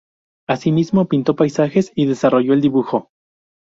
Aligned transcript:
Asimismo 0.49 1.05
pintó 1.05 1.35
paisajes 1.35 1.91
y 1.93 2.07
desarrolló 2.07 2.53
el 2.55 2.61
dibujo. 2.61 3.11